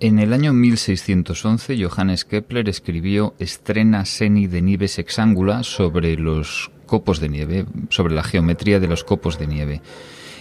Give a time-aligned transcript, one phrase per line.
[0.00, 7.18] En el año 1611, Johannes Kepler escribió Estrena Seni de Nives Exangula sobre los copos
[7.18, 9.82] de nieve, sobre la geometría de los copos de nieve.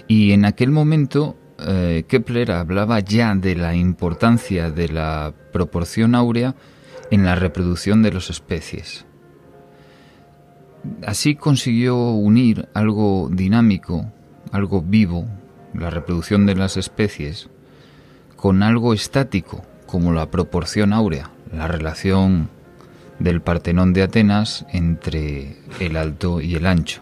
[0.08, 6.54] Y en aquel momento eh, Kepler hablaba ya de la importancia de la proporción áurea
[7.10, 9.08] en la reproducción de las especies.
[11.04, 14.12] Así consiguió unir algo dinámico,
[14.52, 15.26] algo vivo,
[15.74, 17.50] la reproducción de las especies,
[18.38, 22.50] con algo estático, como la proporción áurea, la relación
[23.20, 27.02] del Partenón de Atenas entre el alto y el ancho.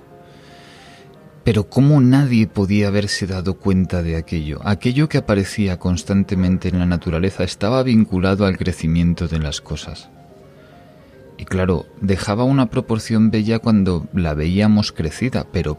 [1.44, 4.62] Pero ¿cómo nadie podía haberse dado cuenta de aquello?
[4.64, 10.10] Aquello que aparecía constantemente en la naturaleza estaba vinculado al crecimiento de las cosas.
[11.38, 15.78] Y claro, dejaba una proporción bella cuando la veíamos crecida, pero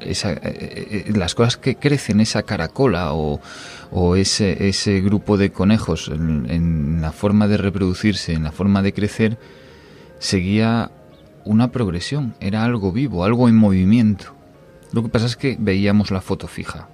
[0.00, 3.40] esa, eh, eh, las cosas que crecen, esa caracola o,
[4.16, 9.38] ese, grupo de conejos en, en la forma de reproducirse, en la forma de crecer,
[10.18, 10.90] seguía
[11.44, 14.34] una progresión, era algo vivo, algo en movimiento.
[14.92, 16.88] Lo que pasa es que veíamos la foto fija.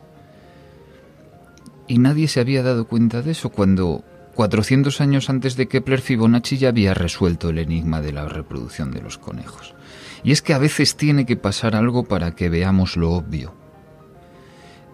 [1.87, 6.59] Y nadie se había dado cuenta de eso cuando 400 años antes de Kepler Fibonacci
[6.59, 9.75] ya había resuelto el enigma de la reproducción de los conejos.
[10.25, 13.55] Y es que a veces tiene que pasar algo para que veamos lo obvio.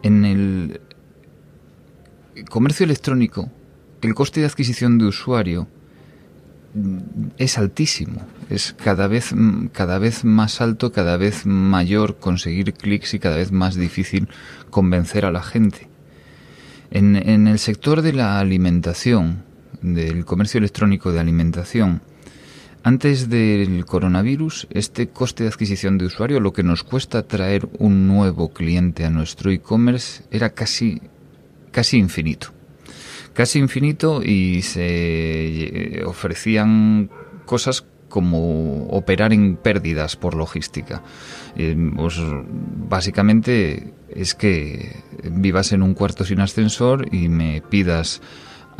[0.02, 0.80] En el
[2.48, 3.48] comercio electrónico,
[4.02, 5.68] el coste de adquisición de usuario
[7.38, 9.34] es altísimo, es cada vez,
[9.72, 14.28] cada vez más alto, cada vez mayor conseguir clics y cada vez más difícil
[14.70, 15.88] convencer a la gente.
[16.90, 19.44] En, en el sector de la alimentación,
[19.80, 22.02] del comercio electrónico de alimentación,
[22.82, 28.06] antes del coronavirus, este coste de adquisición de usuario, lo que nos cuesta traer un
[28.06, 31.00] nuevo cliente a nuestro e-commerce, era casi,
[31.72, 32.52] casi infinito
[33.32, 37.10] casi infinito y se eh, ofrecían
[37.46, 41.02] cosas como operar en pérdidas por logística.
[41.56, 42.18] Eh, pues,
[42.88, 48.20] básicamente es que vivas en un cuarto sin ascensor y me pidas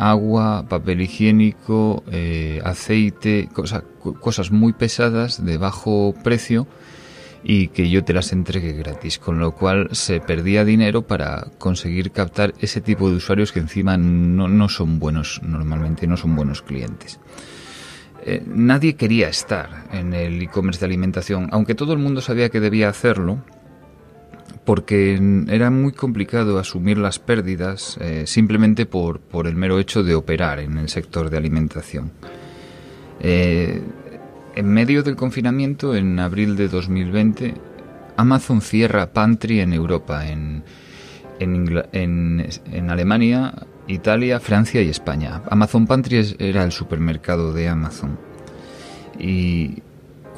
[0.00, 3.48] agua, papel higiénico, eh, aceite,
[4.20, 6.66] cosas muy pesadas de bajo precio
[7.42, 12.12] y que yo te las entregue gratis, con lo cual se perdía dinero para conseguir
[12.12, 16.62] captar ese tipo de usuarios que encima no, no son buenos, normalmente no son buenos
[16.62, 17.20] clientes.
[18.24, 22.60] Eh, nadie quería estar en el e-commerce de alimentación, aunque todo el mundo sabía que
[22.60, 23.42] debía hacerlo,
[24.70, 30.14] porque era muy complicado asumir las pérdidas eh, simplemente por, por, el mero hecho de
[30.14, 32.12] operar en el sector de alimentación.
[33.18, 33.82] Eh,
[34.54, 37.54] en medio del confinamiento, en abril de 2020,
[38.16, 40.62] Amazon cierra Pantry en Europa, en,
[41.40, 43.52] en, Alemania,
[43.88, 45.42] Italia, Francia y España.
[45.50, 48.16] Amazon Pantry era el supermercado de Amazon.
[49.18, 49.82] Y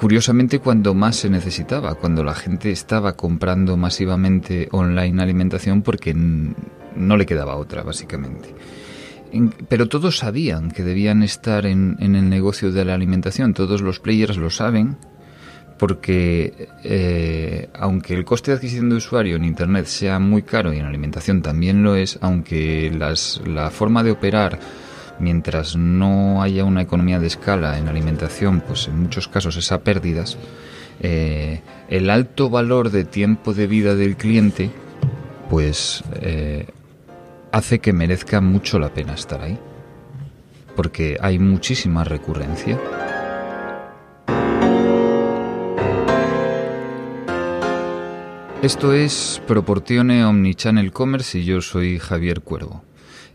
[0.02, 7.16] curiosamente cuando más se necesitaba, cuando la gente estaba comprando masivamente online alimentación porque no
[7.16, 8.52] le quedaba otra, básicamente.
[9.68, 14.36] Pero todos sabían que debían estar en, el negocio de la alimentación, todos los players
[14.38, 14.96] lo saben,
[15.78, 20.78] porque eh, aunque el coste de adquisición de usuario en Internet sea muy caro y
[20.78, 24.58] en alimentación también lo es, aunque la forma de operar
[25.18, 29.82] mientras no haya una economía de escala en alimentación, pues en muchos casos es a
[29.82, 30.38] pérdidas,
[31.00, 34.70] eh, el alto valor de tiempo de vida del cliente,
[35.50, 36.66] pues eh,
[37.50, 39.58] hace que merezca mucho la pena estar ahí.
[40.76, 42.78] Porque hay muchísima recurrencia.
[48.62, 52.84] Esto es Proportione Omnichannel Commerce y yo soy Javier Cuervo.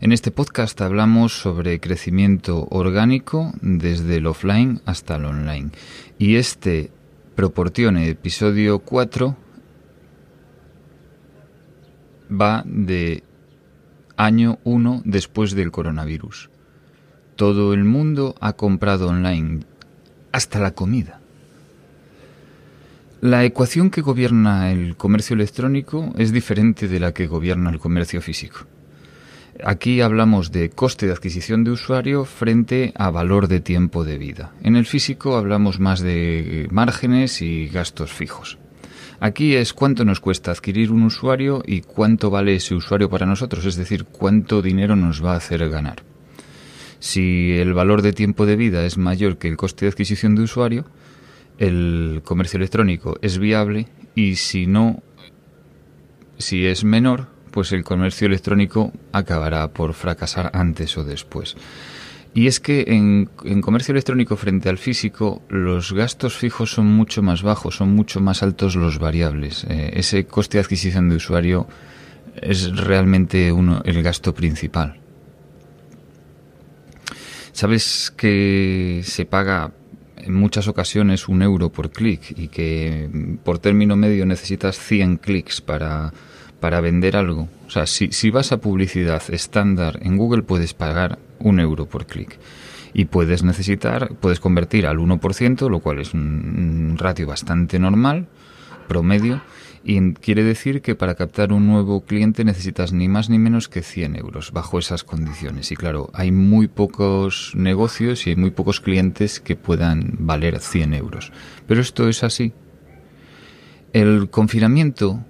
[0.00, 5.70] En este podcast hablamos sobre crecimiento orgánico desde el offline hasta el online.
[6.18, 6.92] Y este
[7.34, 9.36] Proportione episodio 4
[12.30, 13.24] va de
[14.16, 16.48] año 1 después del coronavirus.
[17.34, 19.64] Todo el mundo ha comprado online,
[20.30, 21.20] hasta la comida.
[23.20, 28.22] La ecuación que gobierna el comercio electrónico es diferente de la que gobierna el comercio
[28.22, 28.60] físico.
[29.64, 34.52] Aquí hablamos de coste de adquisición de usuario frente a valor de tiempo de vida.
[34.62, 38.58] En el físico hablamos más de márgenes y gastos fijos.
[39.20, 43.64] Aquí es cuánto nos cuesta adquirir un usuario y cuánto vale ese usuario para nosotros,
[43.64, 46.04] es decir, cuánto dinero nos va a hacer ganar.
[47.00, 50.42] Si el valor de tiempo de vida es mayor que el coste de adquisición de
[50.42, 50.84] usuario,
[51.58, 55.02] el comercio electrónico es viable y si no,
[56.38, 61.56] si es menor, pues el comercio electrónico acabará por fracasar antes o después.
[62.34, 63.26] Y es que en,
[63.60, 68.42] comercio electrónico frente al físico los gastos fijos son mucho más bajos, son mucho más
[68.42, 69.64] altos los variables.
[69.64, 71.66] Eh, ese coste de adquisición de usuario
[72.40, 75.00] es realmente uno, el gasto principal.
[77.52, 79.72] Sabes que se paga
[80.16, 83.10] en muchas ocasiones un euro por clic y que
[83.42, 86.12] por término medio necesitas 100 clics para,
[86.60, 87.48] para vender algo.
[87.66, 92.06] O sea, si, si vas a publicidad estándar en Google puedes pagar un euro por
[92.06, 92.38] clic.
[92.94, 98.28] Y puedes necesitar, puedes convertir al 1%, lo cual es un ratio bastante normal,
[98.88, 99.42] promedio,
[99.84, 103.82] y quiere decir que para captar un nuevo cliente necesitas ni más ni menos que
[103.82, 105.70] 100 euros bajo esas condiciones.
[105.72, 110.94] Y claro, hay muy pocos negocios y hay muy pocos clientes que puedan valer 100
[110.94, 111.32] euros.
[111.66, 112.52] Pero esto es así.
[113.92, 115.24] El confinamiento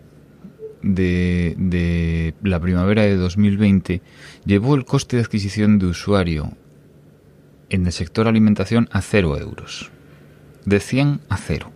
[0.83, 4.03] de, la primavera de 2020
[4.45, 6.53] llevó el coste de adquisición de usuario
[7.71, 9.91] en el sector alimentación a cero euros.
[10.65, 11.73] De 100 a cero.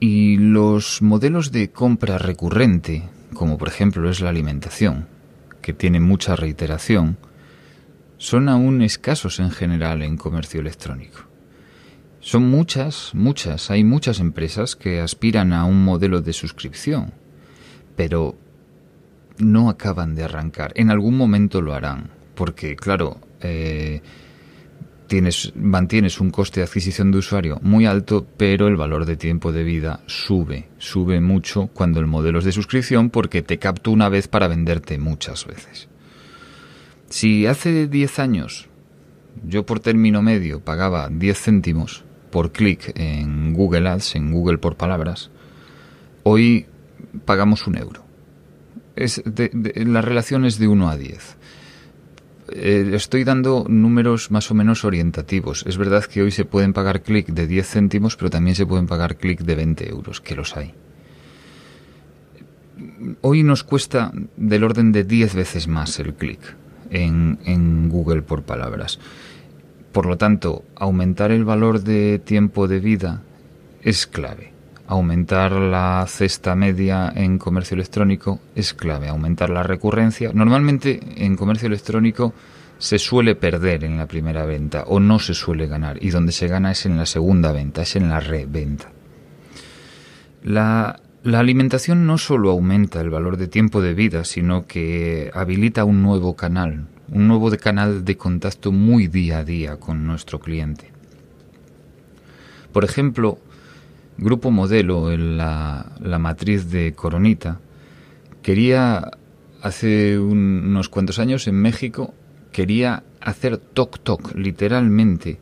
[0.00, 3.04] Y los modelos de compra recurrente,
[3.34, 5.06] como por ejemplo es la alimentación,
[5.62, 7.16] que tiene mucha reiteración,
[8.18, 11.33] son aún escasos en general en comercio electrónico.
[12.24, 17.12] Son muchas, muchas, hay muchas empresas que aspiran a un modelo de suscripción,
[17.96, 18.34] pero
[19.36, 20.72] no acaban de arrancar.
[20.74, 24.00] En algún momento lo harán, porque claro, eh,
[25.06, 29.52] tienes, mantienes un coste de adquisición de usuario muy alto, pero el valor de tiempo
[29.52, 34.08] de vida sube, sube mucho cuando el modelo es de suscripción porque te capto una
[34.08, 35.90] vez para venderte muchas veces.
[37.10, 38.70] Si hace 10 años
[39.42, 44.74] yo por término medio pagaba 10 céntimos, por clic en Google Ads, en Google por
[44.74, 45.30] palabras,
[46.24, 46.66] hoy
[47.24, 48.02] pagamos un euro.
[48.96, 51.36] La relación es de 1 a 10.
[52.48, 55.64] Eh, estoy dando números más o menos orientativos.
[55.68, 58.88] Es verdad que hoy se pueden pagar clic de 10 céntimos, pero también se pueden
[58.88, 60.74] pagar clic de 20 euros, que los hay.
[63.20, 66.40] Hoy nos cuesta del orden de 10 veces más el clic
[66.90, 68.98] en Google por palabras.
[69.94, 73.22] Por lo tanto, aumentar el valor de tiempo de vida
[73.80, 74.52] es clave.
[74.88, 79.08] Aumentar la cesta media en comercio electrónico es clave.
[79.08, 80.32] Aumentar la recurrencia.
[80.34, 82.34] Normalmente en comercio electrónico
[82.76, 86.48] se suele perder en la primera venta o no se suele ganar y donde se
[86.48, 88.90] gana es en la segunda venta, es en la reventa.
[90.42, 96.02] La, alimentación no solo aumenta el valor de tiempo de vida, sino que habilita un
[96.02, 100.90] nuevo canal, un nuevo canal de contacto muy día a día con nuestro cliente.
[102.72, 103.38] Por ejemplo,
[104.16, 107.60] Grupo Modelo, en la, matriz de Coronita,
[108.42, 109.10] quería,
[109.62, 112.14] hace unos cuantos años en México,
[112.52, 115.38] quería hacer toc-toc, literalmente,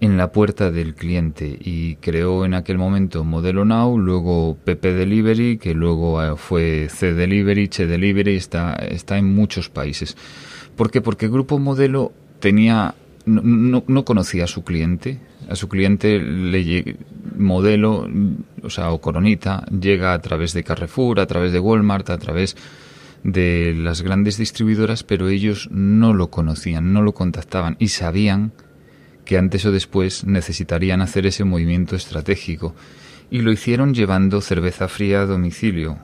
[0.00, 5.56] en la puerta del cliente y creó en aquel momento Modelo Now, luego PP Delivery,
[5.56, 10.16] que luego fue C Delivery, Che Delivery, está, está en muchos países.
[10.76, 11.00] ¿Por qué?
[11.00, 12.94] Porque Grupo Modelo tenía
[13.26, 15.18] no, no, conocía a su cliente,
[15.48, 16.96] a su cliente le
[17.36, 18.08] modelo,
[18.62, 22.56] o sea, o coronita, llega a través de Carrefour, a través de Walmart, a través
[23.22, 28.52] de las grandes distribuidoras, pero ellos no lo conocían, no lo contactaban y sabían
[29.24, 32.74] que antes o después necesitarían hacer ese movimiento estratégico.
[33.30, 35.98] Y lo hicieron llevando cerveza fría a domicilio,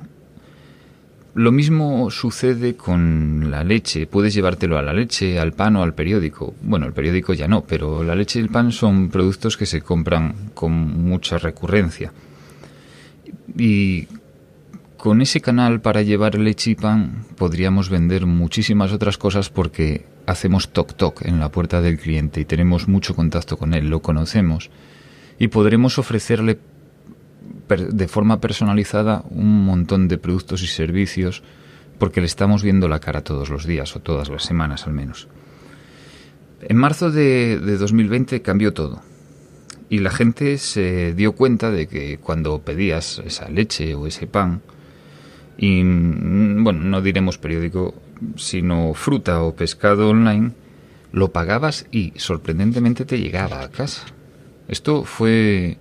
[1.34, 4.06] lo mismo sucede con la leche.
[4.06, 6.54] Puedes llevártelo a la leche, al pan o al periódico.
[6.62, 9.80] Bueno, el periódico ya no, pero la leche y el pan son productos que se
[9.80, 12.12] compran con mucha recurrencia.
[13.56, 14.08] Y
[14.96, 20.68] con ese canal para llevar leche y pan podríamos vender muchísimas otras cosas porque hacemos
[20.68, 24.70] toc toc en la puerta del cliente y tenemos mucho contacto con él, lo conocemos
[25.38, 26.58] y podremos ofrecerle
[27.69, 31.42] de forma personalizada un montón de productos y servicios
[31.99, 35.28] porque le estamos viendo la cara todos los días o todas las semanas al menos.
[36.62, 39.02] En marzo de, 2020 cambió todo
[39.88, 44.62] y la gente se dio cuenta de que cuando pedías esa leche o ese pan,
[45.59, 47.95] y mm, bueno, no diremos periódico,
[48.37, 50.52] sino fruta o pescado online,
[51.12, 54.07] lo pagabas y sorprendentemente te llegaba a casa.
[54.69, 55.76] Esto fue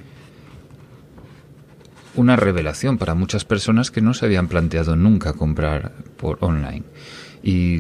[2.15, 6.83] una revelación para muchas personas que no se habían planteado nunca comprar por online.
[7.41, 7.79] Y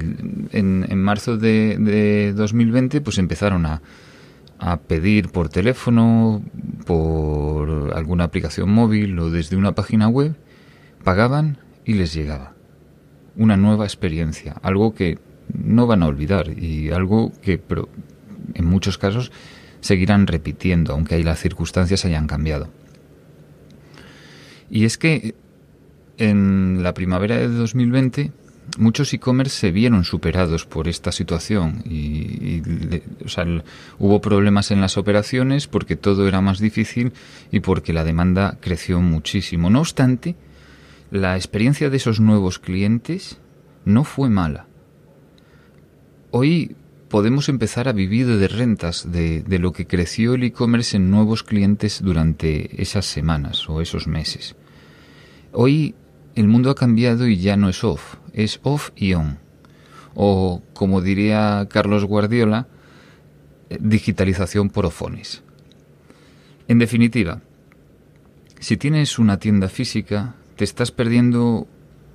[0.51, 3.81] en, en marzo de, de, 2020 pues empezaron a,
[4.59, 6.41] a pedir por teléfono,
[6.85, 10.35] por alguna aplicación móvil o desde una página web,
[11.03, 12.53] pagaban y les llegaba.
[13.35, 15.17] Una nueva experiencia, algo que
[15.53, 17.61] no van a olvidar y algo que
[18.53, 19.31] en muchos casos
[19.81, 22.69] seguirán repitiendo, aunque ahí las circunstancias hayan cambiado.
[24.69, 25.35] Y es que
[26.17, 28.31] en la primavera de 2020
[28.77, 32.61] muchos e-commerce se vieron superados por esta situación y,
[33.97, 37.13] hubo problemas en las operaciones porque todo era más difícil
[37.51, 39.69] y porque la demanda creció muchísimo.
[39.69, 40.35] No obstante,
[41.11, 43.39] la experiencia de esos nuevos clientes
[43.85, 44.67] no fue mala.
[46.31, 46.75] Hoy
[47.09, 51.43] podemos empezar a vivir de rentas de, de lo que creció el e-commerce en nuevos
[51.43, 54.55] clientes durante esas semanas o esos meses.
[55.51, 55.95] Hoy
[56.35, 59.39] el mundo ha cambiado y ya no es off, es off y on.
[60.13, 62.67] O, como diría Carlos Guardiola,
[63.69, 65.43] eh, digitalización por ofones.
[66.67, 67.41] En definitiva,
[68.59, 71.67] si tienes una tienda física, te estás perdiendo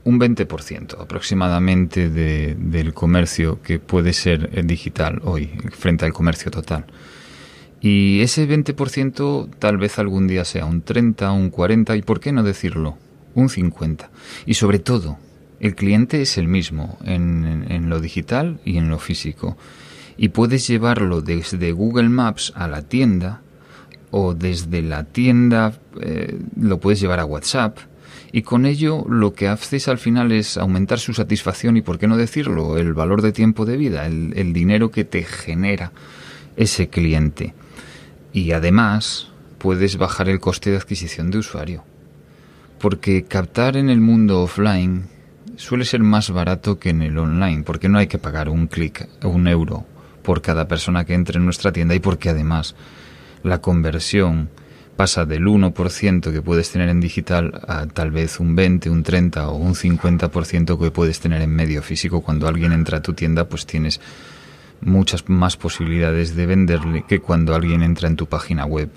[0.04, 6.84] un 20% aproximadamente del comercio que puede ser eh, digital hoy frente al comercio total.
[7.80, 12.32] Y ese 20% tal vez algún día sea un 30, un 40 y por qué
[12.32, 12.96] no decirlo,
[13.34, 14.10] un 50.
[14.46, 15.18] Y sobre todo,
[15.60, 19.56] el cliente es el mismo en, lo digital y en lo físico.
[20.16, 23.42] Y puedes llevarlo desde Google Maps a la tienda
[24.10, 27.78] o desde la tienda eh, lo puedes llevar a WhatsApp
[28.36, 32.08] y con ello lo que haces al final es aumentar su satisfacción y, por qué
[32.08, 35.92] no decirlo, el valor de tiempo de vida, el, dinero que te genera
[36.56, 37.54] ese cliente.
[38.32, 41.84] Y además puedes bajar el coste de adquisición de usuario.
[42.80, 45.04] Porque captar en el mundo offline
[45.54, 49.08] suele ser más barato que en el online, porque no hay que pagar un clic,
[49.22, 49.86] un euro
[50.24, 52.74] por cada persona que entre en nuestra tienda y porque además
[53.44, 54.50] la conversión
[54.96, 59.48] pasa del 1% que puedes tener en digital a tal vez un 20, un 30
[59.48, 62.20] o un 50% que puedes tener en medio físico.
[62.20, 64.00] Cuando alguien entra a tu tienda, pues tienes
[64.80, 68.90] muchas más posibilidades de venderle que cuando alguien entra en tu página web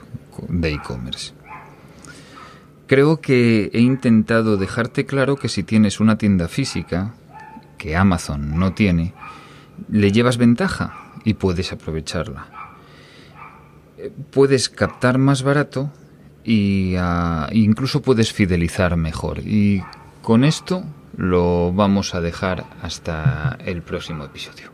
[0.48, 1.34] de e-commerce.
[2.86, 7.14] Creo que he intentado dejarte claro que si tienes una tienda física,
[7.78, 9.14] que Amazon no tiene,
[9.90, 12.57] le llevas ventaja y puedes aprovecharla.
[14.32, 15.92] Puedes captar más barato
[16.44, 19.40] y ah, incluso puedes fidelizar mejor.
[19.40, 19.84] Y
[20.22, 20.84] con esto
[21.18, 24.72] lo vamos a dejar hasta el próximo episodio.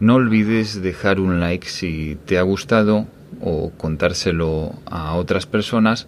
[0.00, 3.06] No olvides dejar un like si te ha gustado
[3.40, 6.06] o contárselo a otras personas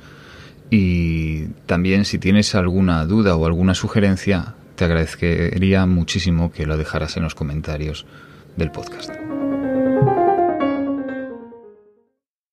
[0.70, 7.16] y también si tienes alguna duda o alguna sugerencia te agradecería muchísimo que lo dejaras
[7.16, 8.06] en los comentarios
[8.56, 9.10] del podcast.